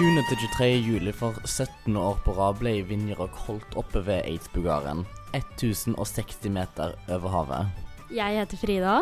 [0.00, 0.22] 20.
[0.30, 0.66] til 23.
[0.80, 5.02] juli for 17 år på rad ble Vinjerock holdt oppe ved Eidsbugaren.
[5.36, 7.82] 1060 meter over havet.
[8.08, 8.94] Jeg heter Frida.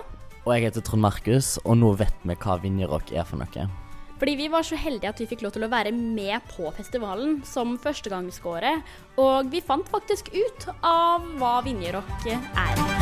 [0.43, 3.69] Og jeg heter Trond Markus, og nå vet vi hva Vinjerock er for noe.
[4.19, 7.45] Fordi vi var så heldige at vi fikk lov til å være med på festivalen
[7.47, 8.81] som førstegangsgåere.
[9.23, 12.98] Og vi fant faktisk ut av hva Vinjerock er.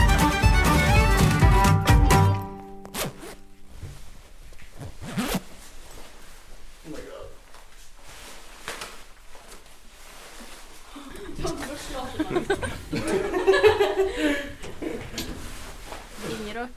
[16.28, 16.70] Vinjerock,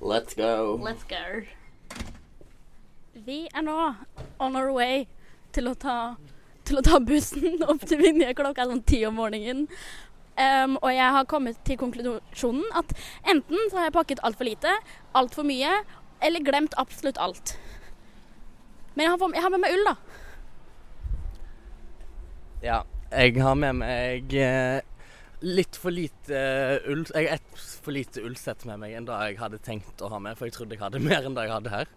[0.00, 0.78] Let's go.
[0.82, 1.42] let's go.
[3.12, 3.94] Vi er nå
[4.38, 5.06] on our way
[5.52, 6.16] til å ta,
[6.64, 9.66] til å ta bussen opp til Vinje klokka er sånn ti om morgenen.
[10.38, 12.92] Um, og jeg har kommet til konklusjonen at
[13.26, 14.70] enten så har jeg pakket altfor lite,
[15.18, 15.72] altfor mye,
[16.22, 17.56] eller glemt absolutt alt.
[18.94, 19.96] Men jeg har, jeg har med meg ull, da.
[22.62, 22.78] Ja,
[23.10, 24.80] jeg har med meg eh,
[25.44, 29.16] litt for lite eh, ull Jeg har ett for lite ullsett med meg enn det
[29.30, 31.54] jeg hadde tenkt å ha med, for jeg trodde jeg hadde mer enn det jeg
[31.54, 31.92] hadde her.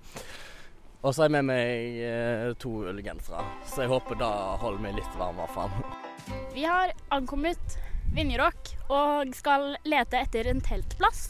[1.01, 4.99] Og så har jeg med meg eh, to ullgensere, så jeg håper det holder meg
[4.99, 6.35] litt varm i hvert fall.
[6.53, 7.79] Vi har ankommet
[8.13, 11.29] Vinjerock og skal lete etter en teltplass.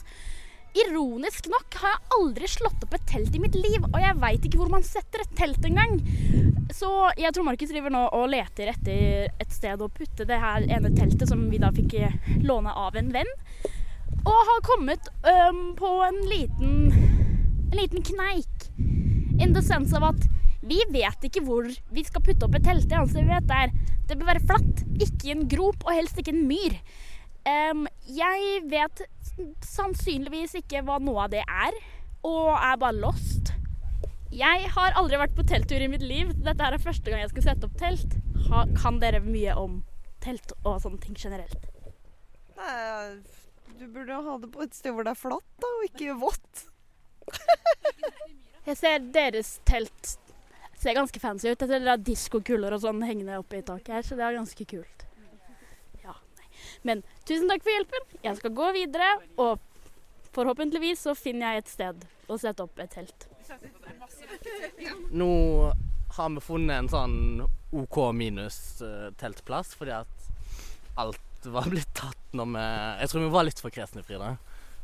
[0.72, 4.46] Ironisk nok har jeg aldri slått opp et telt i mitt liv, og jeg veit
[4.48, 5.98] ikke hvor man setter et telt engang.
[6.72, 6.88] Så
[7.20, 10.92] jeg tror Markus driver nå og leter etter et sted å putte det her ene
[10.96, 11.98] teltet som vi da fikk
[12.46, 13.28] låne av en venn.
[14.22, 16.74] Og har kommet øhm, på en liten,
[17.68, 18.68] en liten kneik.
[19.42, 20.28] In the sense av at
[20.62, 22.88] vi vet ikke hvor vi skal putte opp et telt.
[22.88, 23.72] Det eneste vi vet er
[24.08, 26.78] det bør være flatt, ikke en grop, og helst ikke en myr.
[27.48, 29.02] Em, jeg vet
[29.66, 31.76] sannsynligvis ikke hva noe av det er,
[32.26, 33.52] og er bare lost.
[34.32, 36.32] Jeg har aldri vært på telttur i mitt liv.
[36.40, 38.16] Dette er første gang jeg skal sette opp telt.
[38.48, 39.82] Ha, kan dere mye om
[40.24, 41.68] telt og sånne ting generelt?
[42.56, 43.20] Nei,
[43.78, 46.66] du burde ha det på et sted hvor det er flatt, da, og ikke vått.
[48.62, 50.16] Jeg ser deres telt
[50.82, 51.60] ser ganske fancy ut.
[51.60, 54.38] Jeg ser dere har diskokuler og sånn hengende oppe i taket her, så det er
[54.38, 55.01] ganske kult.
[56.88, 58.08] Men tusen takk for hjelpen.
[58.24, 59.10] Jeg skal gå videre,
[59.40, 59.60] og
[60.34, 63.28] forhåpentligvis så finner jeg et sted å sette opp et telt.
[65.12, 65.28] Nå
[66.16, 67.18] har vi funnet en sånn
[67.72, 69.10] OK minus eh,
[69.76, 70.32] fordi at
[71.00, 72.64] alt var blitt tatt når vi
[73.00, 74.36] Jeg tror vi var litt for kresne, Frida.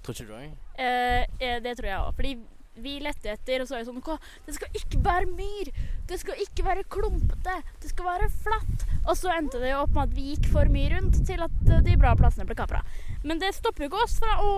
[0.02, 0.54] Tror ikke du òg?
[0.80, 2.14] Eh, eh, det tror jeg òg.
[2.82, 4.18] Vi lette etter, og så er det sånn «Hva?
[4.46, 5.70] Det skal ikke være myr!
[6.08, 7.56] Det skal ikke være klumpete!
[7.82, 8.84] Det skal være flatt!
[9.08, 11.72] Og så endte det jo opp med at vi gikk for mye rundt til at
[11.72, 12.82] eh, de bra plassene ble kapra.
[13.24, 14.52] Men det stopper jo ikke oss fra å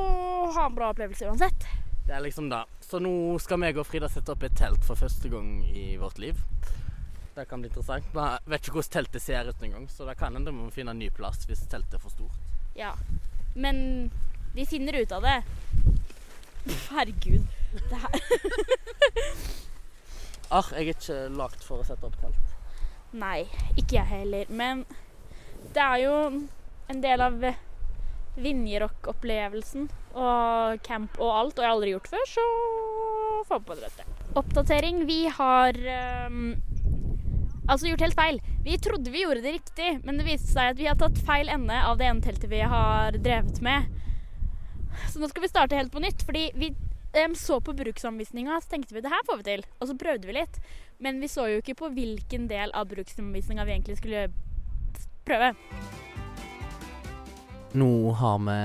[0.57, 1.69] ha en bra opplevelse uansett.
[2.07, 2.65] Det er liksom det.
[2.83, 6.19] Så nå skal meg og Frida sette opp et telt for første gang i vårt
[6.19, 6.41] liv.
[7.37, 8.09] Det kan bli interessant.
[8.13, 10.99] Jeg vet ikke hvordan teltet ser ut engang, så det kan vi må finne en
[11.01, 12.43] ny plass hvis teltet er for stort.
[12.75, 12.97] Ja.
[13.55, 14.11] Men
[14.55, 15.39] vi finner ut av det.
[16.91, 17.47] Herregud.
[17.73, 17.99] Det
[20.51, 22.55] Arr, jeg er ikke lagd for å sette opp telt.
[23.15, 23.45] Nei,
[23.79, 24.51] ikke jeg heller.
[24.51, 24.83] Men
[25.75, 26.15] det er jo
[26.91, 27.37] en del av
[28.41, 29.87] Vinjerock-opplevelsen
[30.19, 32.47] og camp og alt, og jeg har aldri gjort før, så
[33.47, 34.07] få på dette.
[34.39, 35.05] Oppdatering.
[35.07, 35.79] Vi har
[36.27, 36.53] um,
[37.67, 38.43] altså gjort helt feil.
[38.67, 41.51] Vi trodde vi gjorde det riktig, men det viste seg at vi har tatt feil
[41.53, 43.91] ende av det ene teltet vi har drevet med.
[45.11, 46.75] Så nå skal vi starte helt på nytt, fordi vi
[47.12, 49.65] em, så på bruksanvisninga, så tenkte vi det her får vi til.
[49.81, 50.60] Og så prøvde vi litt.
[51.00, 54.26] Men vi så jo ikke på hvilken del av bruksanvisninga vi egentlig skulle
[55.26, 55.54] prøve.
[57.78, 58.56] Nå har vi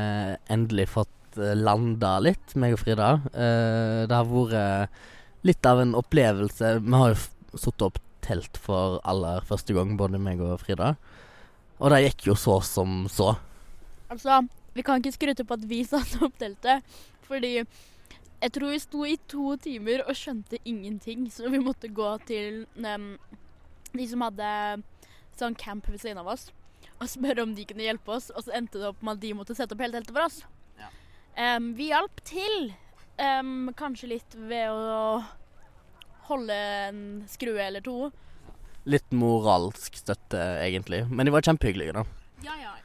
[0.53, 3.11] endelig fått eh, landa litt, meg og Frida.
[3.33, 6.79] Eh, Det har vært litt av en opplevelse.
[6.81, 10.95] Vi har jo satt opp telt for aller første gang, både meg og Frida.
[11.77, 13.35] Og det gikk jo så som så.
[14.09, 14.41] Altså,
[14.73, 16.83] vi kan ikke skryte på at vi satte opp teltet,
[17.27, 17.59] fordi
[18.45, 22.65] jeg tror vi sto i to timer og skjønte ingenting, så vi måtte gå til
[22.77, 23.15] um,
[23.95, 24.49] de som hadde
[25.39, 26.51] sånn camp ved siden av oss,
[26.99, 29.33] og spørre om de kunne hjelpe oss, og så endte det opp med at de
[29.37, 30.43] måtte sette opp hele teltet for oss.
[30.77, 30.91] Ja.
[31.57, 32.69] Um, vi hjalp til,
[33.17, 35.23] um, kanskje litt ved å
[36.29, 38.11] holde en skrue eller to.
[38.85, 41.01] Litt moralsk støtte, egentlig.
[41.09, 42.05] Men de var kjempehyggelige, da.
[42.45, 42.75] Ja, ja.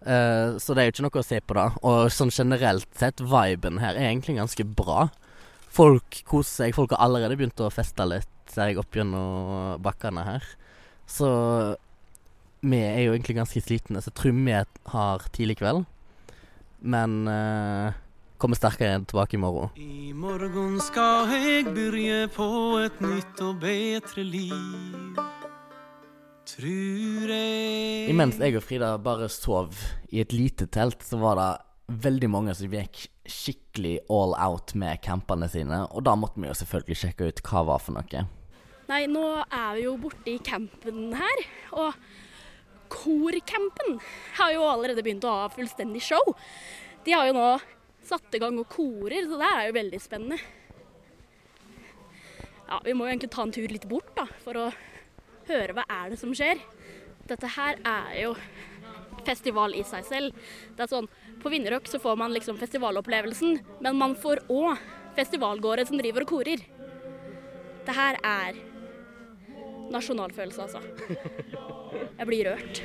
[0.00, 1.66] Eh, så det er jo ikke noe å se på, da.
[1.86, 5.08] Og sånn generelt sett, viben her er egentlig ganske bra.
[5.70, 6.76] Folk koser seg.
[6.76, 10.50] Folk har allerede begynt å feste litt, ser jeg opp gjennom bakkene her.
[11.10, 11.30] Så
[12.60, 14.60] vi er jo egentlig ganske slitne, så jeg tror vi
[14.94, 15.84] har tidlig kveld.
[16.80, 17.92] Men uh,
[18.40, 19.70] kommer sterkere tilbake i morgen.
[19.76, 22.48] I morgen skal jeg begynne på
[22.80, 25.49] et nytt og bedre liv.
[26.50, 29.76] Trur jeg Imens jeg og Frida bare sov
[30.10, 31.50] i et lite telt, så var det
[32.02, 36.56] veldig mange som gikk skikkelig all out med campene sine, og da måtte vi jo
[36.58, 38.24] selvfølgelig sjekke ut hva det var for noe.
[38.90, 41.44] Nei, nå er vi jo borte i campen her,
[41.78, 41.98] og
[42.90, 44.00] korcampen
[44.40, 46.34] har jo allerede begynt å ha fullstendig show.
[47.06, 47.48] De har jo nå
[48.10, 50.40] satt i gang og korer, så det er jo veldig spennende.
[52.66, 54.70] Ja, vi må jo egentlig ta en tur litt bort da, for å
[55.48, 56.60] høre hva er det som skjer.
[57.30, 58.34] Dette her er jo
[59.26, 60.48] festival i seg selv.
[60.76, 61.08] Det er sånn,
[61.40, 64.76] På Vinjerock så får man liksom festivalopplevelsen, men man får òg
[65.16, 66.60] festivalgåere som driver og korer.
[67.86, 68.58] Det her er
[69.90, 70.80] nasjonalfølelse, altså.
[72.18, 72.82] Jeg blir rørt.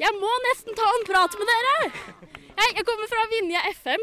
[0.00, 1.90] Jeg må nesten ta en prat med dere!
[2.58, 4.02] Hei, jeg kommer fra Vinje FM,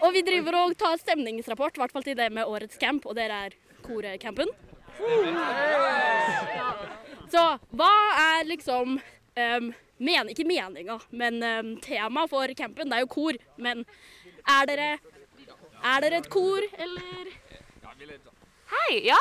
[0.00, 3.18] og vi driver og tar stemningsrapport, i hvert fall til det med årets camp, og
[3.18, 4.48] dere er korecampen.
[7.30, 7.42] Så
[7.78, 9.68] hva er liksom um,
[10.00, 12.90] men, Ikke meninga, men um, tema for campen?
[12.90, 13.84] Det er jo kor, men
[14.48, 14.88] er dere
[15.84, 17.30] Er dere et kor, eller?
[18.70, 19.18] Hei, ja.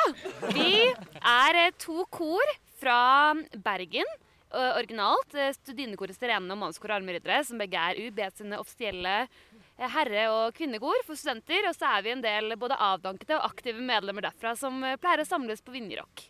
[0.54, 0.72] Vi
[1.20, 3.34] er eh, to kor fra
[3.64, 4.06] Bergen.
[4.54, 5.34] eh, Originalt.
[5.58, 11.02] Studinekoret Sterene og Mannskor Armeriddere, som begge er UB sine offisielle eh, herre- og kvinnekor
[11.08, 11.66] for studenter.
[11.70, 15.24] Og så er vi en del både avdankede og aktive medlemmer derfra som eh, pleier
[15.24, 16.28] å samles på Vinjerock.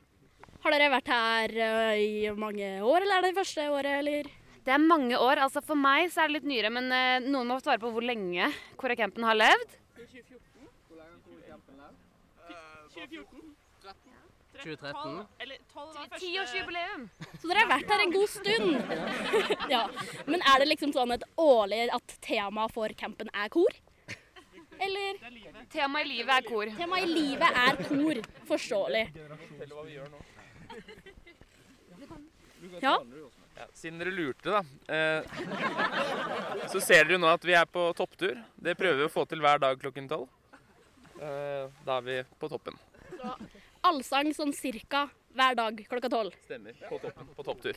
[0.63, 4.29] Har dere vært her uh, i mange år, eller er det det første året, eller?
[4.65, 5.39] Det er mange år.
[5.45, 8.03] altså For meg så er det litt nyere, men eh, noen må svare på hvor
[8.05, 9.77] lenge Koracampen har levd.
[9.95, 10.67] 2014.
[10.89, 11.15] Hvor lenge
[11.55, 11.95] har levd?
[12.93, 13.49] 2014.
[14.59, 16.19] 2013.
[16.19, 17.05] Tiårsjubileum.
[17.39, 18.95] Så dere har vært her en god stund.
[19.73, 19.83] ja.
[20.27, 23.79] Men er det liksom sånn et årlig at temaet for campen er kor?
[24.79, 25.17] Eller
[25.71, 26.69] Temaet i livet er kor.
[26.77, 28.21] temaet i livet er kor?
[28.51, 29.05] Forståelig.
[32.81, 32.97] Ja.
[33.59, 35.23] Ja, siden dere lurte, da, eh,
[36.71, 38.37] så ser dere jo nå at vi er på topptur.
[38.55, 40.29] Det prøver vi å få til hver dag klokken tolv.
[41.19, 42.77] Eh, da er vi på toppen.
[43.83, 46.35] Allsang sånn cirka hver dag klokka tolv.
[46.45, 46.77] Stemmer.
[46.87, 47.27] På toppen.
[47.35, 47.75] På topptur.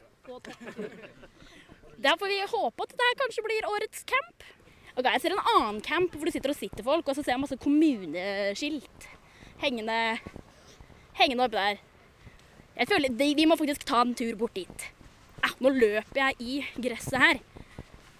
[2.03, 4.47] Da får vi håpe at det her kanskje blir årets camp.
[4.97, 7.35] Ok, Jeg ser en annen camp hvor det sitter og sitter folk, og så ser
[7.35, 9.07] jeg masse kommuneskilt
[9.63, 9.99] hengende,
[11.19, 11.83] hengende oppi der.
[12.79, 14.87] Jeg føler de- Vi må faktisk ta en tur bort dit.
[15.45, 17.41] Eh, nå løper jeg i gresset her.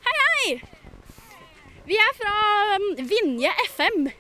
[0.05, 0.63] Hei, hei!
[1.87, 4.11] Vi er fra um, Vinje FM.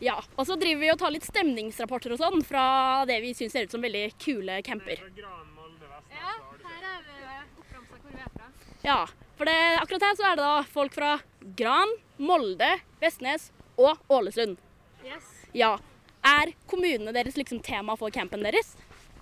[0.00, 3.52] Ja, og så driver vi og tar litt stemningsrapporter og sånn fra det vi syns
[3.52, 4.96] ser ut som veldig kule camper.
[4.96, 6.32] Ja,
[6.64, 7.12] her er vi
[7.60, 8.46] oppramsa hvor vi er fra.
[8.82, 9.06] Ja,
[9.36, 11.18] for det, akkurat her så er det da folk fra
[11.56, 12.70] Gran, Molde,
[13.02, 14.56] Vestnes og Ålesund.
[15.04, 15.28] Yes.
[15.52, 15.74] Ja.
[16.24, 18.74] Er kommunene deres liksom tema for campen deres?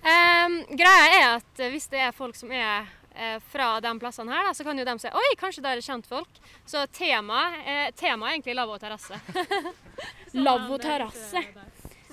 [0.03, 4.31] Ehm, greia er at eh, hvis det er folk som er eh, fra de plassene
[4.31, 6.39] her, da, så kan jo de si oi, kanskje det er kjentfolk.
[6.69, 9.19] Så temaet eh, tema er egentlig lavvo terrasse.
[10.45, 11.41] Lavvo terrasse.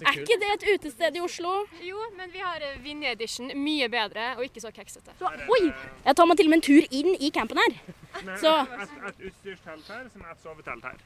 [0.05, 1.53] Er ikke det et utested i Oslo?
[1.85, 3.49] jo, men vi har Vinje Edition.
[3.57, 5.15] Mye bedre og ikke så keksete.
[5.21, 5.63] Så, oi!
[6.05, 7.77] Jeg tar meg til og med en tur inn i campen her.
[8.41, 11.01] Så- et, et utstyrstelt her, som er et sovetelt her.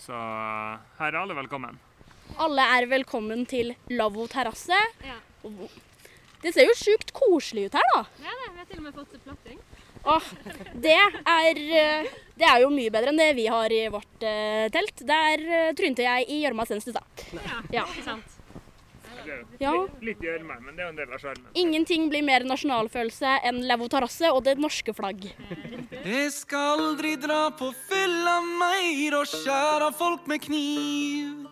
[0.00, 0.16] Så
[0.98, 1.78] her er alle velkommen.
[2.42, 4.78] Alle er velkommen til Lavvo terrasse.
[5.06, 5.18] Ja.
[6.42, 8.02] Det ser jo sjukt koselig ut her, da.
[8.24, 9.60] Ja, det, vi har til og med fått platting.
[10.02, 10.28] Åh,
[10.82, 14.66] det er, eh, det er jo mye bedre enn det vi har i vårt uh,
[14.74, 15.04] telt.
[15.06, 17.26] Der uh, trynte jeg i gjørma senest i stad.
[17.70, 17.86] Ja.
[17.86, 18.38] Ikke sant?
[19.60, 19.72] Ja.
[20.02, 21.46] litt, gjørme, men det er jo en del av skjermen.
[21.54, 25.28] Ingenting blir mer nasjonalfølelse enn Levo terrasse og det norske flagg.
[26.02, 31.51] Jeg skal aldri dra på fylla meir og skjære folk med kniv.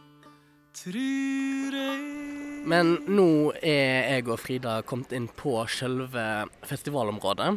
[2.70, 7.48] Men nå er jeg og Frida kommet inn på selve festivalområdet.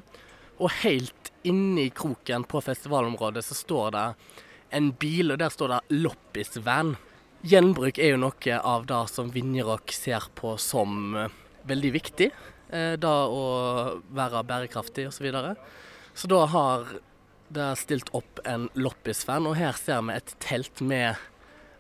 [0.58, 4.08] Og helt inni kroken på festivalområdet så står det
[4.74, 6.96] en bil, og der står det 'Loppis-van'.
[7.44, 11.30] Gjenbruk er jo noe av det som Vinjerock ser på som eh,
[11.68, 12.32] veldig viktig.
[12.74, 15.20] Det å være bærekraftig osv.
[15.20, 15.56] Så, videre.
[16.16, 16.88] så da har
[17.54, 21.22] det stilt opp en Loppis-van, og her ser vi et telt med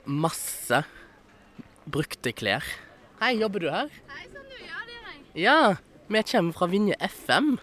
[0.05, 0.83] masse
[1.89, 2.63] brukte klær.
[3.21, 3.89] Hei, jobber du her?
[4.09, 4.57] Hei sann, du.
[4.63, 5.21] Ja, det gjør jeg.
[5.43, 5.57] Ja,
[6.13, 7.57] vi kommer fra Vinje FM.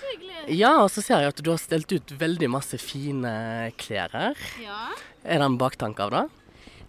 [0.00, 0.58] Så hyggelig.
[0.58, 4.34] Ja, og så ser jeg at du har stelt ut veldig masse fine klær her.
[4.62, 4.90] Ja.
[5.24, 6.24] Er det en baktanke av det?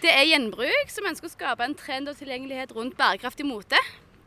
[0.01, 3.77] Det er gjenbruk som ønsker å skape en trend og tilgjengelighet rundt bærekraftig mote.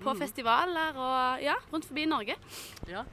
[0.05, 2.35] På festivaler og ja, rundt forbi Norge.
[2.87, 3.05] Eh,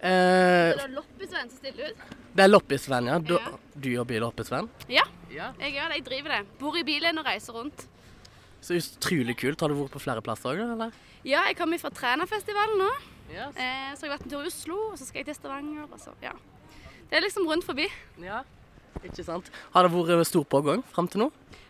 [0.00, 1.96] Det er Loppisvenn som stiller ut.
[2.36, 3.18] det er Loppisvenn, ja.
[3.18, 3.50] Du, Ja.
[3.74, 4.68] du jobber i Loppisvenn?
[4.88, 5.52] Ja, Ja.
[5.58, 5.96] jeg gjør det.
[5.98, 6.58] Jeg driver det.
[6.60, 7.86] Bor i bilen og reiser rundt.
[8.64, 9.60] Så utrolig kult.
[9.62, 10.94] Har du vært på flere plasser òg, eller?
[11.26, 12.90] Ja, jeg kommer fra Trænafestivalen nå.
[13.28, 13.56] Yes.
[13.56, 15.86] Eh, så har jeg vært en tur i Oslo, og så skal jeg til Stavanger.
[15.90, 16.32] Og så, ja.
[17.08, 17.88] Det er liksom rundt forbi.
[18.24, 18.42] ja.
[19.04, 19.46] Ikke sant.
[19.74, 21.28] Har det vært stor pågang fram til nå?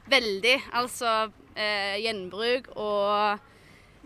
[0.09, 0.55] Veldig.
[0.73, 1.11] Altså
[1.59, 3.43] eh, gjenbruk og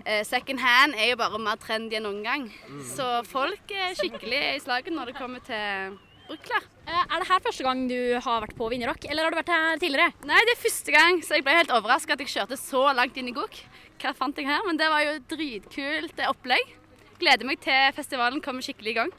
[0.02, 2.48] eh, second hand er jo bare mer trendy enn noen gang.
[2.88, 5.94] Så folk er skikkelig i slaget når det kommer til
[6.30, 9.80] Er det her første gang du har vært på Vinjerock, eller har du vært her
[9.82, 10.12] tidligere?
[10.28, 13.18] Nei, det er første gang, så jeg ble helt overraska at jeg kjørte så langt
[13.20, 13.58] inn i Gok.
[14.02, 14.62] Hva fant jeg her?
[14.66, 16.72] Men det var jo dritkult det opplegg.
[17.20, 19.12] Gleder meg til festivalen kommer skikkelig i gang.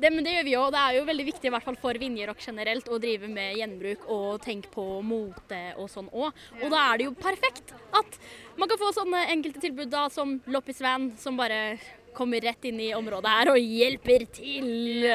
[0.00, 0.70] Det, men det gjør vi òg.
[0.72, 4.06] Det er jo veldig viktig i hvert fall for Vinjerock generelt å drive med gjenbruk
[4.08, 6.32] og tenke på mote og sånn òg.
[6.62, 8.16] Og da er det jo perfekt at
[8.56, 11.76] man kan få sånne enkelte tilbud da, som Loppis Van, som bare
[12.16, 15.08] kommer rett inn i området her og hjelper til.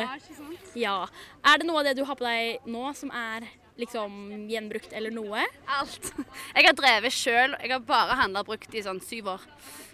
[0.75, 0.97] Ja.
[1.45, 3.47] Er det noe av det du har på deg nå som er
[3.79, 5.43] liksom gjenbrukt eller noe?
[5.77, 6.11] Alt.
[6.55, 7.57] Jeg har drevet sjøl.
[7.61, 9.49] Jeg har bare handla brukt i sånn syv år.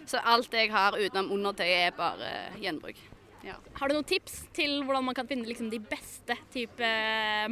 [0.06, 2.30] Så alt jeg har utenom undertøyet er bare
[2.62, 2.98] gjenbruk.
[3.42, 3.56] Ja.
[3.78, 6.90] Har du noen tips til hvordan man kan finne liksom, de beste type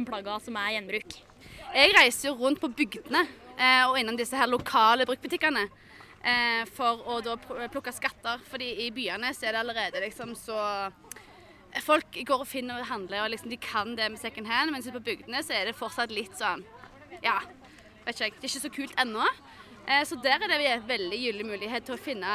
[0.07, 1.17] plagga som er gjenbruk?
[1.71, 3.25] Jeg reiser jo rundt på bygdene
[3.57, 5.65] eh, og innom disse her lokale bruktbutikkene.
[6.21, 8.41] Eh, for å da plukke skatter.
[8.49, 10.59] Fordi i byene så er det allerede liksom så
[11.85, 14.73] Folk går og finner og handler, og liksom de kan det med second hand.
[14.73, 16.65] Mens på bygdene så er det fortsatt litt sånn
[17.23, 17.39] Ja,
[18.03, 18.33] vet ikke jeg.
[18.35, 19.27] Det er ikke så kult ennå.
[19.87, 22.33] Eh, så der er det en veldig gyllen mulighet til å finne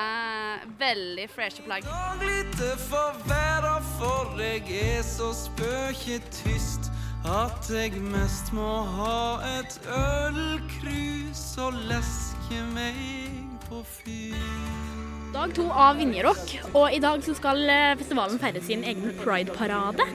[0.80, 1.84] veldig freshe plagg.
[1.84, 6.90] Dag forverra, for jeg er så spøketyst
[7.26, 9.20] at jeg mest må ha
[9.58, 13.45] et ølkrus og leske meg.
[13.66, 20.06] Dag to av Vinjerock, og i dag så skal eh, festivalen feire sin egen Pride-parade.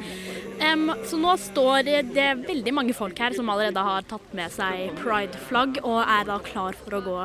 [1.10, 5.81] Så nå står det veldig mange folk her som allerede har tatt med seg Pride-flagg,
[5.84, 7.17] og er da klar for å gå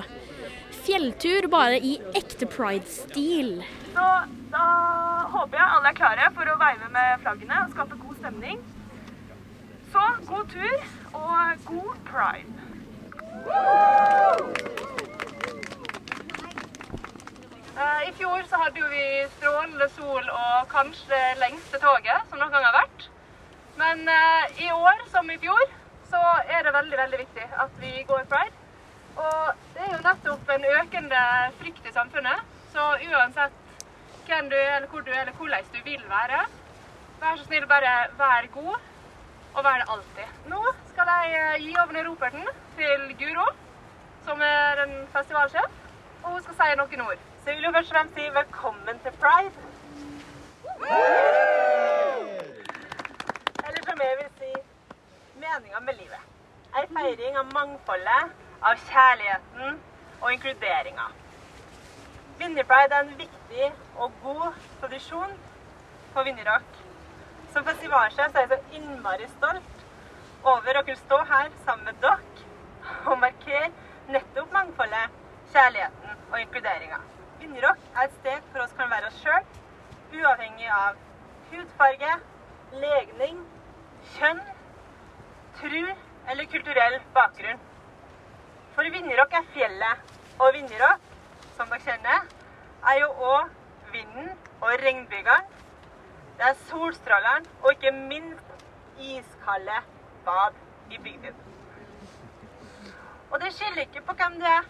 [0.87, 3.61] fjelltur, bare i ekte Pride-stil.
[3.95, 4.07] Så
[4.51, 4.67] da
[5.31, 8.63] håper jeg alle er klare for å veive med flaggene og skape god stemning.
[9.95, 10.77] Så god tur
[11.23, 12.51] og god pride.
[13.47, 15.06] Eh,
[17.77, 19.03] I fjor så hadde vi
[19.35, 23.03] strålende sol og kanskje det lengste toget som noen gang har vært.
[23.77, 25.65] Men eh, i år som i fjor
[26.09, 28.57] så er det veldig, veldig viktig at vi går pride.
[29.21, 31.27] Og det er jo nettopp en økende
[31.61, 32.49] frykt i samfunnet.
[32.73, 33.85] Så uansett
[34.25, 36.43] hvem du er, eller hvor du er, eller hvordan du vil være,
[37.21, 38.91] vær så snill bare vær god,
[39.53, 40.43] og vær det alltid.
[40.49, 40.65] Nå
[40.95, 42.49] skal jeg eh, gi over roperten
[42.81, 43.49] til Guro,
[44.25, 45.81] som er en festivalsjef,
[46.23, 47.33] og hun skal si noen ord.
[47.47, 49.53] Så jeg vil jo først og fremst si velkommen til Pride.
[53.67, 54.51] Eller som jeg vil si,
[55.43, 56.25] meninga med livet.
[56.81, 59.79] Ei feiring av mangfoldet, av kjærligheten
[60.23, 61.07] og inkluderinga.
[62.43, 65.39] Vinnerpride er en viktig og god tradisjon
[66.13, 66.85] for Vinjerock.
[67.53, 69.85] Som festivalsjef er jeg så innmari stolt
[70.43, 73.71] over å kunne stå her sammen med dere og markere
[74.09, 75.21] nettopp mangfoldet,
[75.55, 77.07] kjærligheten og inkluderinga.
[77.47, 79.45] Vinjerock er et sted for oss kan være oss sjøl,
[80.19, 80.97] uavhengig av
[81.53, 82.15] hudfarge,
[82.83, 83.37] legning,
[84.17, 84.41] kjønn,
[85.61, 85.83] tru
[86.33, 87.61] eller kulturell bakgrunn.
[88.75, 90.03] For Vinjerock er fjellet,
[90.43, 91.05] og Vinjerock,
[91.59, 92.27] som dere kjenner,
[92.91, 93.55] er jo òg
[93.93, 95.47] vinden og regnbygeren.
[96.41, 98.67] Det er solstrålene og ikke minst
[99.13, 99.79] iskalde
[100.27, 100.59] bad
[100.91, 101.39] i bygden.
[103.31, 104.67] Og det skiller ikke på hvem du er,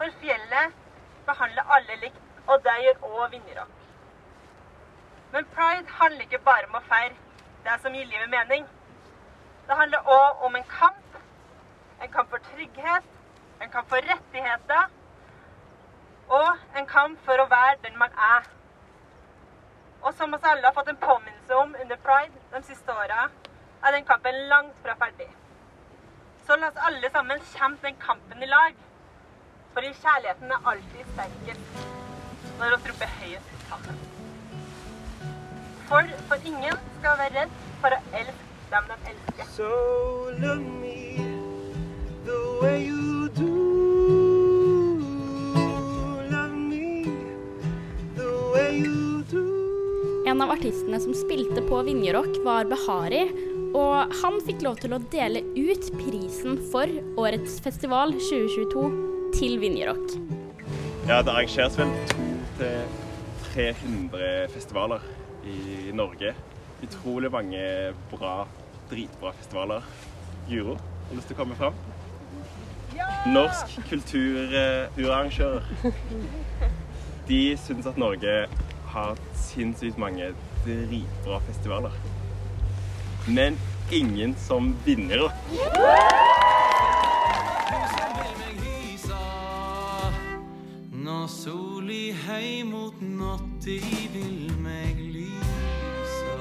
[0.00, 0.82] for fjellet
[1.26, 3.72] behandler alle likt, og det gjør òg Vinjerock.
[5.32, 7.14] Men pride handler ikke bare om å feire
[7.64, 8.66] det som gir livet mening.
[9.66, 11.02] Det handler òg om en kamp.
[12.02, 13.04] En kamp for trygghet,
[13.62, 14.90] en kamp for rettigheter
[16.28, 18.46] og en kamp for å være den man er.
[20.02, 23.28] Og som oss alle har fått en påminnelse om under pride de siste åra,
[23.82, 25.28] er den kampen langt fra ferdig.
[26.46, 28.85] Så la oss alle sammen kjempe den kampen i lag.
[29.76, 31.64] Fordi kjærligheten er alltid sterkest
[32.58, 33.96] når vi roper høyest sammen.
[35.88, 37.50] For, for ingen skal være redd
[37.82, 39.50] for å elske dem de elsker.
[39.52, 39.68] So
[40.40, 41.26] love me
[42.24, 43.50] the way you do.
[46.32, 47.04] Love me
[48.16, 49.42] the way you do.
[50.24, 53.26] En en av artistene som spilte på Vinjerock, var Behari.
[53.76, 56.88] Og han fikk lov til å dele ut prisen for
[57.20, 60.14] årets festival 2022 til Vinjerock.
[61.08, 61.90] Ja, det arrangeres vel
[63.52, 65.00] 200-300 festivaler
[65.44, 66.32] i Norge.
[66.82, 68.46] Utrolig mange bra,
[68.90, 69.84] dritbra festivaler.
[70.48, 71.76] Juro, har du lyst til å komme fram?
[73.28, 75.62] Norsk kulturarrangører.
[77.28, 78.34] De syns at Norge
[78.94, 80.32] har sinnssykt mange
[80.64, 81.92] dritbra festivaler.
[83.28, 83.60] Men
[83.92, 85.28] ingen som vinner.
[91.26, 93.76] Når soli hei mot natta
[94.12, 96.34] vil meg lysa.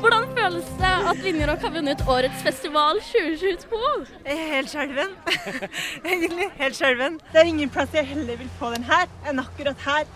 [0.00, 3.78] Hvordan føles det at Vinjerock har vunnet årets festival 2022?
[4.26, 5.14] Helt skjelven.
[6.10, 7.20] Egentlig helt skjelven.
[7.28, 10.10] Det er ingen plass jeg heller vil få den her enn akkurat her.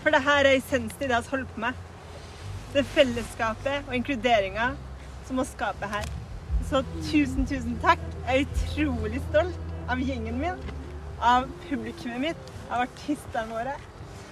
[0.00, 1.84] For det her er essensen i det vi holder på med.
[2.72, 4.70] Det fellesskapet og inkluderinga
[5.28, 6.08] som vi skape her.
[6.72, 6.80] Så
[7.12, 8.00] tusen, tusen takk.
[8.24, 10.68] Jeg er utrolig stolt av gjengen min,
[11.20, 13.76] av publikummet mitt, av artistene våre.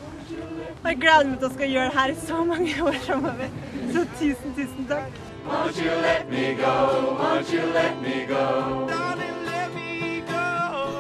[0.06, 3.56] Og jeg gleder meg til å skal gjøre det her i så mange år framover.
[3.94, 5.22] Så tusen, tusen takk.
[5.46, 6.74] Won't you let me go?
[7.20, 8.44] Won't you let me go?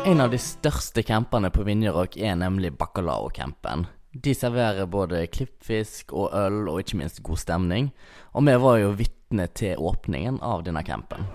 [0.06, 3.88] En av de største campene på Vinjerock er nemlig Bacalao-campen.
[4.14, 7.90] De serverer både klippfisk og øl, og ikke minst god stemning.
[8.38, 11.26] Og vi var jo vitne til åpningen av denne campen.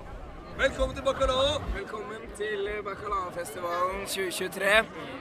[0.58, 1.60] Velkommen til Bacalao.
[1.75, 2.00] Velkommen
[2.41, 4.69] til Bacalao-festivalen 2023.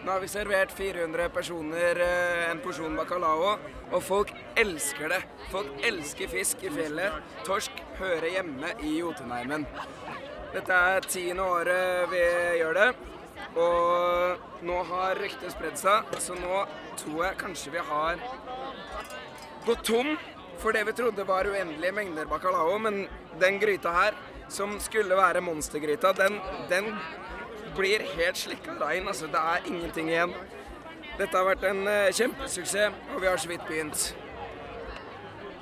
[0.05, 3.57] Nå har vi servert 400 personer eh, en porsjon bacalao,
[3.91, 5.19] og folk elsker det.
[5.53, 7.19] Folk elsker fisk i fjellet.
[7.45, 9.67] Torsk hører hjemme i Jotunheimen.
[10.55, 12.25] Dette er tiende året vi
[12.63, 12.89] gjør det.
[13.61, 16.65] Og nå har ryktet spredd seg, så nå
[17.03, 18.21] tror jeg kanskje vi har
[19.67, 20.15] gått tom
[20.61, 23.07] for det vi trodde var uendelige mengder bacalao, men
[23.41, 24.17] den gryta her,
[24.51, 26.39] som skulle være monstergryta, den,
[26.71, 26.91] den
[27.77, 29.09] blir helt slikka rein.
[29.09, 30.35] Altså, det er ingenting igjen.
[31.19, 34.11] Dette har vært en uh, kjempesuksess, og vi har så vidt begynt.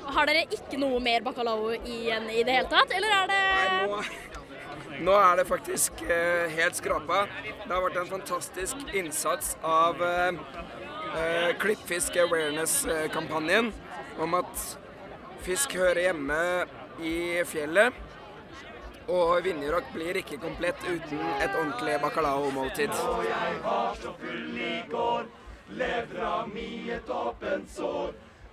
[0.09, 3.40] Har dere ikke noe mer bacalao igjen i det hele tatt, eller er det
[3.90, 3.98] nå,
[5.11, 7.27] nå er det faktisk uh, helt skrapa.
[7.44, 10.33] Det har vært en fantastisk innsats av uh,
[11.61, 13.72] Klippfisk Awareness-kampanjen
[14.22, 14.66] om at
[15.44, 16.38] fisk hører hjemme
[17.05, 17.16] i
[17.48, 18.08] fjellet.
[19.09, 22.92] Og Vinjerock blir ikke komplett uten et ordentlig bacalao-måltid.
[23.25, 25.29] Jeg var så full i går,
[25.81, 28.11] levra mi et åpent sår.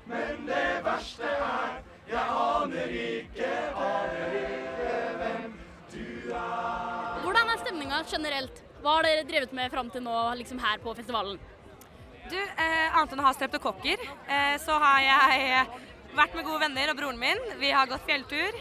[0.08, 3.50] Men det verste er, jeg aner ikke,
[3.84, 5.58] aner ikke hvem
[5.91, 7.18] du er.
[7.26, 8.62] Hvordan er stemninga generelt?
[8.86, 11.41] Hva har dere drevet med fram til nå liksom her på festivalen?
[12.30, 15.68] Du, eh, annet enn å ha streptokokker, eh, så har jeg
[16.15, 17.44] vært med gode venner og broren min.
[17.60, 18.56] Vi har gått fjelltur.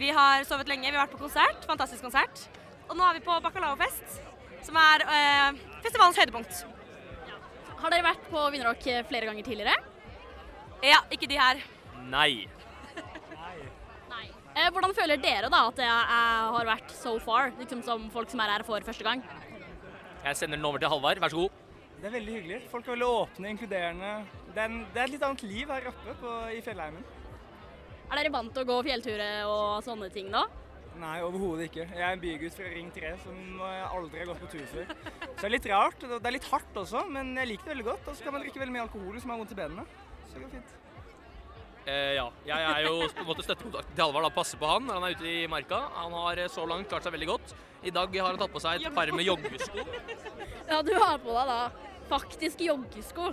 [0.00, 0.88] Vi har sovet lenge.
[0.88, 1.64] Vi har vært på konsert.
[1.68, 2.46] Fantastisk konsert.
[2.88, 4.16] Og nå er vi på Bacalao-fest,
[4.64, 6.62] som er eh, festivalens høydepunkt.
[7.80, 9.76] Har dere vært på Vinderrock flere ganger tidligere?
[10.84, 11.60] Ja, ikke de her.
[12.08, 12.48] Nei.
[14.50, 16.10] Eh, hvordan føler dere da at det er,
[16.56, 19.22] har vært so far, liksom som folk som er her for første gang?
[20.24, 21.20] Jeg sender den over til Halvard.
[21.22, 21.62] Vær så god.
[22.00, 22.58] Det er veldig hyggelig.
[22.72, 24.12] Folk er veldig åpne, inkluderende.
[24.50, 27.04] Det er, en, det er et litt annet liv her oppe på, i fjellheimen.
[28.10, 30.44] Er dere vant til å gå fjellturer og sånne ting da?
[31.00, 31.86] Nei, overhodet ikke.
[31.94, 34.90] Jeg er en bygutt fra Ring 3 som aldri har gått på tur før.
[34.90, 36.02] Så det er litt rart.
[36.02, 38.10] Det er litt hardt også, men jeg liker det veldig godt.
[38.10, 39.86] Og så kan man drikke veldig mye alkohol hvis man har vondt i benene.
[40.26, 40.76] Så det går fint.
[41.86, 42.26] Eh, ja.
[42.46, 44.26] Jeg er jo på en måte støttekontakten til Halvard.
[44.26, 45.78] da, Passer på han når han er ute i marka.
[45.96, 47.54] Han har eh, så langt klart seg veldig godt.
[47.80, 49.86] I dag har han tatt på seg et par med joggesko.
[50.68, 51.60] Ja, du har på deg da
[52.10, 53.30] faktisk joggesko.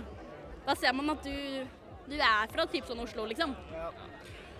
[0.64, 1.66] Da ser man at du,
[2.08, 3.52] du er fra typ sånn Oslo, liksom.
[3.74, 3.90] Ja,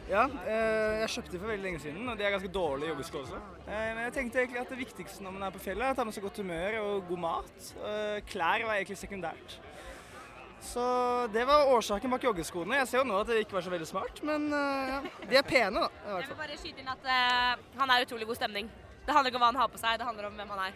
[0.09, 3.41] eh, jeg kjøpte de for veldig lenge siden, og de er ganske dårlige joggesko også.
[3.67, 5.99] Eh, men jeg tenkte egentlig at det viktigste når man er på fjellet, er å
[5.99, 7.73] ta med seg godt humør og god mat.
[7.77, 9.59] Eh, klær var egentlig sekundært.
[10.65, 10.83] Så
[11.33, 12.81] det var årsaken bak joggeskoene.
[12.81, 15.39] Jeg ser jo nå at det ikke var så veldig smart, men eh, ja, de
[15.39, 16.19] er pene, da.
[16.19, 18.71] Jeg vil bare skyte inn at eh, han er utrolig god stemning.
[19.09, 20.75] Det handler ikke om hva han har på seg, det handler om hvem han er.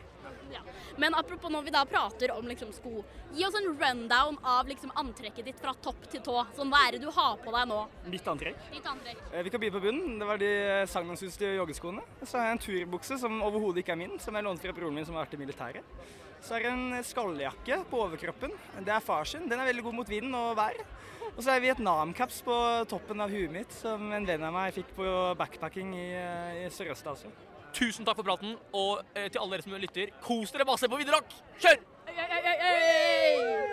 [0.52, 0.60] Ja.
[1.00, 4.92] Men apropos når vi da prater om liksom sko, gi oss en rundown av liksom
[5.00, 6.38] antrekket ditt fra topp til tå.
[6.56, 7.78] Sånn, hva er det du har på deg nå?
[8.12, 8.56] Mitt antrekk.
[8.72, 9.20] Ditt antrekk.
[9.32, 10.18] Eh, Vi kan begynne på bunnen.
[10.20, 12.04] Det var de eh, sagnomsuste joggeskoene.
[12.24, 14.96] Så har jeg en turbukse som overhodet ikke er min, som jeg lånte fra broren
[14.96, 16.02] min som har vært i militæret.
[16.42, 18.56] Så er det en skalljakke på overkroppen.
[18.80, 19.44] Det er far sin.
[19.48, 20.80] Den er veldig god mot vind og vær.
[21.32, 22.56] Og så er Vietnam-caps på
[22.90, 25.06] toppen av huet mitt, som en venn av meg fikk på
[25.38, 27.30] backpacking i, eh, i Sørøst-Asia.
[27.72, 30.98] Tusen takk for praten, og eh, til alle dere som lytter, kos dere masse på
[31.00, 31.36] Vinjerock!
[31.62, 31.80] Kjør!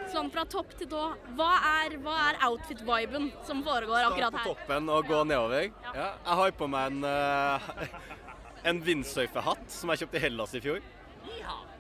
[0.09, 1.01] Sånn fra topp til tå,
[1.37, 1.49] hva
[1.83, 4.45] er, hva er outfit-viben som foregår akkurat her?
[4.45, 5.67] På toppen og gå nedover.
[5.91, 7.91] Ja, jeg har på meg en, eh,
[8.71, 10.79] en vindsurfehatt som jeg kjøpte i Hellas i fjor.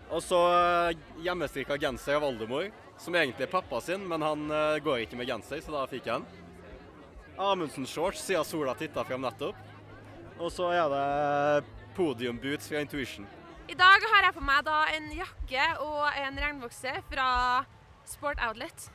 [0.09, 4.79] Og så uh, hjemmestrikka genser av oldemor, som egentlig er pappa sin, men han eh,
[4.83, 6.47] går ikke med genser, så da fikk jeg den.
[7.39, 9.55] Amundsen-shorts siden sola titta fram nettopp.
[10.39, 13.27] Og så er det podiumboots fra Intuition.
[13.67, 17.27] I dag har jeg på meg da en jakke og en regnbukse fra
[18.07, 18.85] Sport Outlet.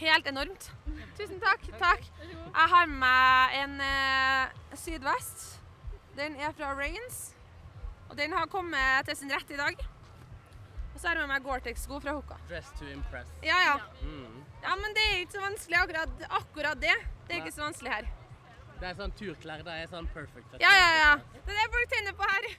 [0.00, 0.70] Helt enormt.
[1.18, 1.68] Tusen takk.
[1.80, 2.08] takk.
[2.24, 5.44] Jeg har med meg en uh, sydvest.
[6.16, 7.20] Den er fra Rains.
[8.08, 9.86] Og den har kommet til sin rett i dag.
[10.94, 12.40] Og så har jeg med meg Gore-Tex-sko fra Hoka.
[12.48, 13.32] Dress to impress.
[13.44, 13.80] Ja, ja.
[14.00, 14.44] Mm.
[14.64, 16.96] Ja, Men det er ikke så vanskelig akkurat, akkurat det.
[17.26, 18.08] Det er ikke så vanskelig her.
[18.80, 19.62] Det er sånn turklær.
[19.64, 20.56] Det er sånn perfect.
[20.60, 21.12] Ja, ja, ja.
[21.32, 22.48] Det er det folk tenner på her.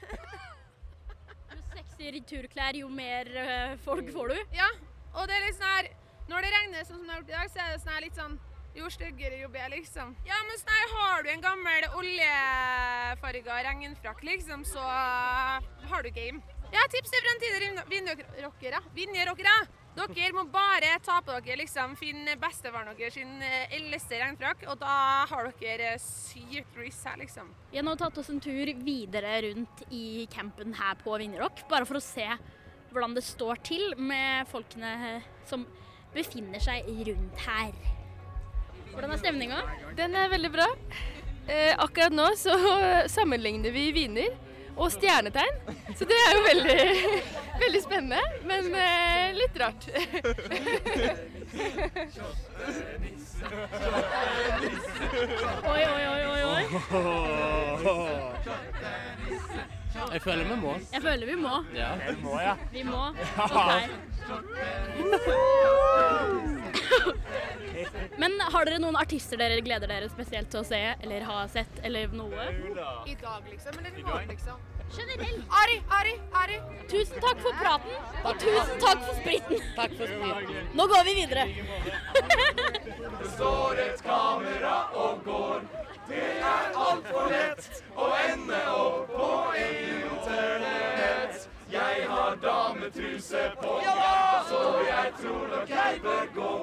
[1.48, 4.40] Jo sexiere turklær, jo mer eh, folk får du.
[4.58, 4.68] Ja,
[5.14, 5.88] og det er litt sånn her
[6.28, 8.04] Når det regner sånn som det har gjort i dag, så er det sånn her
[8.04, 8.36] litt sånn
[8.78, 10.12] Jo styggere, jo bedre, liksom.
[10.28, 16.44] Ja, men sånn her har du en gammel oljefarga regnfrakk, liksom, så har du game.
[16.74, 18.84] Ja, tips til fremtidige vinnerrockere.
[18.98, 19.56] Vinnerrockere!
[19.98, 24.78] Dere må bare ta på dere liksom, finne bestefaren deres sin eh, eldste regnfrakk, og
[24.84, 24.94] da
[25.32, 27.50] har dere eh, sykt ris her, liksom.
[27.72, 31.90] Vi har nå tatt oss en tur videre rundt i campen her på Vinjerock, bare
[31.90, 32.28] for å se
[32.92, 35.66] hvordan det står til med folkene eh, som
[36.14, 37.74] befinner seg rundt her.
[38.94, 39.62] Hvordan er stemninga?
[39.98, 40.68] Den er veldig bra.
[41.48, 42.54] Eh, akkurat nå så
[43.18, 44.47] sammenligner vi viner
[44.78, 45.56] og stjernetegn,
[45.98, 46.82] så det er jo veldig,
[47.64, 49.88] veldig spennende, men eh, litt rart.
[55.68, 56.64] Oi, oi, oi, oi, oi.
[60.12, 60.76] Jeg føler vi må.
[60.94, 61.64] Jeg føler vi må.
[61.76, 61.90] Ja.
[62.10, 62.56] Vi må, ja.
[62.72, 63.08] Vi må.
[65.08, 66.47] Ok.
[68.22, 71.80] Men har dere noen artister dere gleder dere spesielt til å se, eller ha sett,
[71.84, 72.50] eller noe?
[73.06, 73.78] I dag, liksom?
[73.80, 74.66] Eller i morgen, liksom?
[74.98, 75.44] Generelt.
[75.52, 76.60] Ari, Ari, Ari.
[76.88, 77.92] Tusen takk for praten,
[78.24, 79.60] og tusen takk for spriten.
[79.76, 80.70] Takk for spriten.
[80.80, 81.44] Nå går vi videre.
[83.20, 85.68] Det står et kamera og går.
[86.08, 89.32] Det er altfor lett å ende opp på
[89.66, 91.48] internett.
[91.72, 93.74] Jeg har dametruse på
[94.48, 96.54] så jeg tror nok jeg bør gå.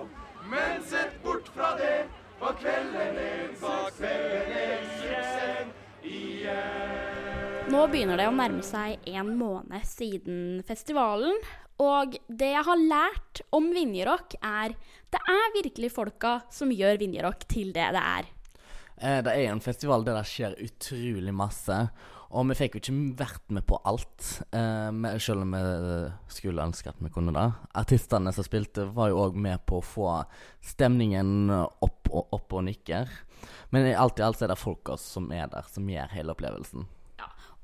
[0.51, 2.05] Men sett bort fra det,
[2.41, 3.97] var kvelden en suksess.
[3.99, 7.71] Kvelden en suksess igjen.
[7.73, 11.39] Nå begynner det å nærme seg en måned siden festivalen.
[11.83, 14.77] Og det jeg har lært om Vinjerock, er
[15.11, 18.29] det er virkelig folka som gjør Vinjerock til det det er.
[19.01, 21.79] Eh, Det er en festival der det skjer utrolig masse.
[22.35, 25.63] Og vi fikk jo ikke vært med på alt, eh, selv om vi
[26.35, 27.47] skulle ønske at vi kunne det.
[27.79, 30.09] Artistene som spilte, var jo òg med på å få
[30.65, 33.09] stemningen opp og, opp og nikker.
[33.71, 36.89] Men alt i alt er det folka som er der, som gjør hele opplevelsen.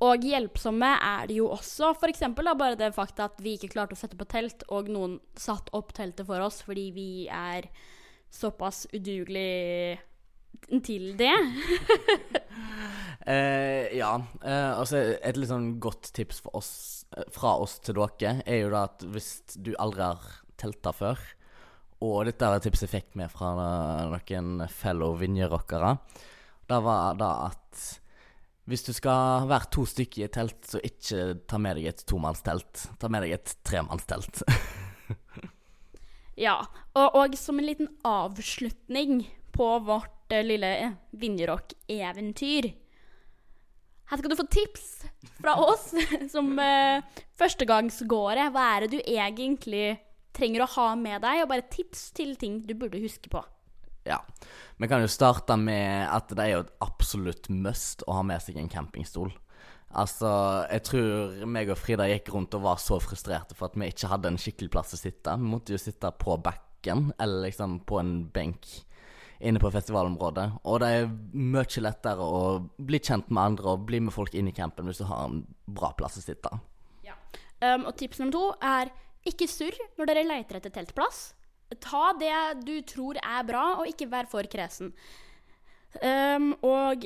[0.00, 1.92] Og hjelpsomme er de jo også.
[2.00, 5.18] For da, bare det fakta at vi ikke klarte å sette på telt, og noen
[5.37, 7.68] satt opp teltet for oss fordi vi er
[8.33, 10.00] såpass udugelig
[10.87, 11.35] til det.
[13.26, 14.14] Eh, ja.
[14.42, 16.72] Eh, altså et litt sånn godt tips oss,
[17.16, 21.20] eh, fra oss til dere er jo da at hvis du aldri har telta før,
[22.00, 23.52] og dette er et tips jeg fikk med fra
[24.09, 25.96] noen fellow vinjerockere,
[26.70, 27.88] det var da at
[28.70, 32.04] hvis du skal være to stykker i et telt, så ikke ta med deg et
[32.06, 32.85] tomannstelt.
[33.02, 34.44] Ta med deg et tremannstelt.
[36.40, 36.56] Ja.
[36.96, 40.70] Og, og som en liten avslutning på vårt eh, lille
[41.20, 42.70] Vinjerock-eventyr
[44.10, 44.86] Her skal du få tips
[45.38, 45.90] fra oss
[46.34, 47.02] som uh,
[47.38, 48.48] førstegangsgåere.
[48.50, 49.98] Hva er det du egentlig
[50.36, 53.42] trenger å ha med deg, og bare tips til ting du burde huske på.
[54.08, 54.20] Ja.
[54.80, 58.42] Vi kan jo starte med at det er jo et absolutt must å ha med
[58.42, 59.32] seg en campingstol.
[59.90, 60.30] Altså,
[60.70, 64.10] jeg tror meg og Frida gikk rundt og var så frustrerte for at vi ikke
[64.12, 65.34] hadde en skikkelig plass å sitte.
[65.36, 68.70] Vi måtte jo sitte på bakken, eller liksom på en benk
[69.40, 70.46] inne på festivalområdet.
[70.68, 72.42] Og det er mye lettere å
[72.76, 75.42] bli kjent med andre og bli med folk inn i campen hvis du har en
[75.66, 76.53] bra plass å sitte.
[77.61, 78.90] Um, og tips nummer to er
[79.29, 81.35] ikke surr når dere leter etter teltplass.
[81.85, 82.33] Ta det
[82.64, 84.94] du tror er bra, og ikke vær for kresen.
[86.00, 87.05] Um, og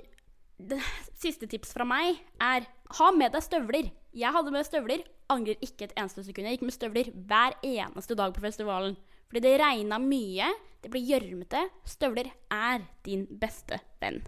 [0.62, 0.78] det
[1.18, 2.68] siste tips fra meg er
[2.98, 3.90] ha med deg støvler.
[4.14, 6.46] Jeg hadde med støvler, angrer ikke et eneste sekund.
[6.46, 8.94] Jeg gikk med støvler hver eneste dag på festivalen.
[9.26, 10.52] Fordi det regna mye,
[10.84, 11.62] det blir gjørmete.
[11.88, 14.20] Støvler er din beste venn.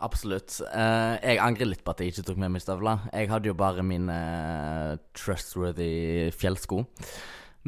[0.00, 0.60] Absolutt.
[0.64, 3.02] Eh, jeg angrer litt på at jeg ikke tok med meg støvler.
[3.12, 6.84] Jeg hadde jo bare mine eh, trustworthy fjellsko.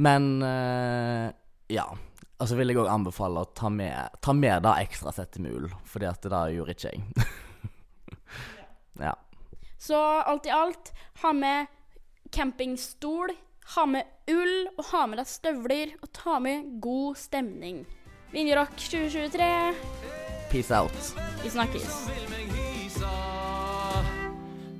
[0.00, 1.28] Men eh,
[1.74, 1.90] ja.
[2.40, 5.54] Og så vil jeg òg anbefale å ta med, ta med det ekstra settet med
[5.54, 5.68] ull,
[6.08, 7.26] at det gjorde ikke jeg.
[9.06, 9.12] ja.
[9.78, 10.90] Så alt i alt,
[11.22, 11.70] ha med
[12.34, 13.30] campingstol,
[13.76, 17.84] ha med ull, og ha med deg støvler, og ta med god stemning.
[18.32, 19.74] Vinjerock 2023.
[20.50, 20.92] Peace out.
[21.42, 22.08] Vi snakkes.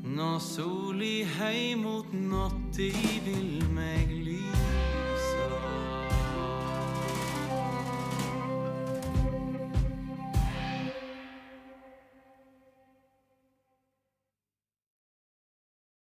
[0.04, 2.88] Når soli hei mot natta
[3.26, 4.21] vil meg